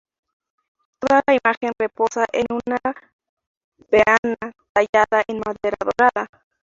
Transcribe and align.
Toda 0.99 1.21
la 1.27 1.35
imagen 1.35 1.73
reposa 1.77 2.25
en 2.33 2.45
una 2.49 2.79
peana 3.91 4.35
tallada 4.73 5.23
en 5.27 5.37
madera 5.45 5.77
dorada. 5.79 6.25